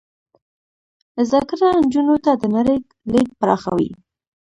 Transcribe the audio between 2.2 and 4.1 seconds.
ته د نړۍ لید پراخوي.